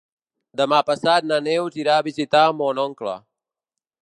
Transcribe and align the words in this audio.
Demà 0.61 0.79
passat 0.87 1.27
na 1.33 1.39
Neus 1.49 1.79
irà 1.83 1.99
a 2.01 2.07
visitar 2.11 2.45
mon 2.63 2.85
oncle. 2.89 3.19